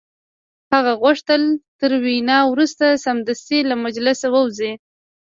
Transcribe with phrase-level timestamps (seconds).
[0.73, 1.41] هغه غوښتل
[1.79, 4.71] تر وینا وروسته سمدستي له مجلسه ووځي